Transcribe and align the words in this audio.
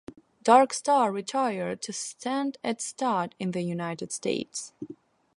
Dark 0.41 0.73
Star 0.73 1.11
retired 1.11 1.79
to 1.83 1.93
stand 1.93 2.57
at 2.63 2.81
stud 2.81 3.35
in 3.37 3.51
the 3.51 3.61
United 3.61 4.11
States. 4.11 4.73